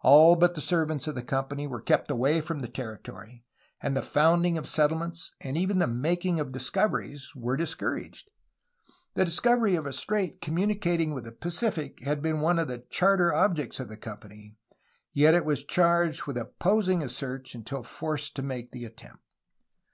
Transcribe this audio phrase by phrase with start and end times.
[0.00, 3.44] All but the servants of the company were kept away from the territory,
[3.78, 8.30] and the founding of settlements and even the making of discoveries were discouraged.
[9.12, 13.34] The discovery of a strait communicating with the Pacific had been one of the charter
[13.34, 14.56] objects of the company;
[15.12, 19.22] yet it was charged with opposing a search until forced to make the attempt.